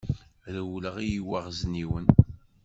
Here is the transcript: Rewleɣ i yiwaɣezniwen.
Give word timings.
Rewleɣ 0.53 0.95
i 0.99 1.05
yiwaɣezniwen. 1.11 2.07